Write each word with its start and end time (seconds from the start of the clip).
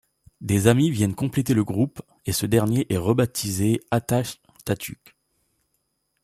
Des 0.41 0.65
amis 0.65 0.89
viennent 0.89 1.13
compléter 1.13 1.53
le 1.53 1.63
groupe 1.63 2.01
et 2.25 2.31
ce 2.31 2.47
dernier 2.47 2.91
est 2.91 2.97
rebaptisé 2.97 3.79
Atach 3.91 4.41
Tatuq. 4.65 5.15